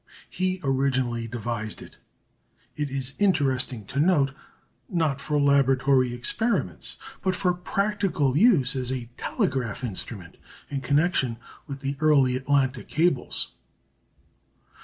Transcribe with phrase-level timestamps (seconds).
[0.31, 1.99] He originally devised it,
[2.75, 4.31] it is interesting to note,
[4.89, 10.37] not for laboratory experiments, but for practical use as a telegraph instrument
[10.71, 11.37] in connection
[11.67, 13.51] with the early Atlantic cables.